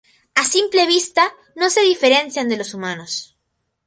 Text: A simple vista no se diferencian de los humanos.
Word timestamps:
A 0.41 0.43
simple 0.55 0.83
vista 0.95 1.25
no 1.59 1.67
se 1.69 1.81
diferencian 1.91 2.47
de 2.49 2.57
los 2.57 2.73
humanos. 2.73 3.13